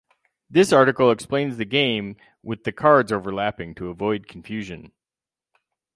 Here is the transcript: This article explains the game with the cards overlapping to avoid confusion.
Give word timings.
This 0.49 0.73
article 0.73 1.11
explains 1.11 1.57
the 1.57 1.63
game 1.63 2.15
with 2.41 2.63
the 2.63 2.71
cards 2.71 3.11
overlapping 3.11 3.75
to 3.75 3.89
avoid 3.89 4.27
confusion. 4.27 4.93